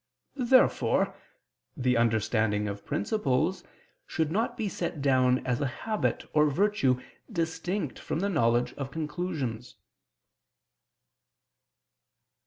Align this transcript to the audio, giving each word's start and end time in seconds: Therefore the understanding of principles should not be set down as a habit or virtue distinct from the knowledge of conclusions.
Therefore 0.35 1.13
the 1.77 1.95
understanding 1.95 2.67
of 2.67 2.87
principles 2.87 3.63
should 4.07 4.31
not 4.31 4.57
be 4.57 4.67
set 4.67 4.99
down 4.99 5.45
as 5.45 5.61
a 5.61 5.67
habit 5.67 6.27
or 6.33 6.49
virtue 6.49 6.99
distinct 7.31 7.99
from 7.99 8.19
the 8.19 8.27
knowledge 8.27 8.73
of 8.79 8.89
conclusions. 8.89 9.75